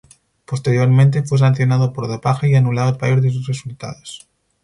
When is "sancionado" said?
1.37-1.93